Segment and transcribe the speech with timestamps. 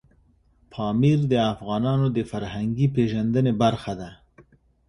[0.71, 4.09] پامیر د افغانانو د فرهنګي پیژندنې برخه ده.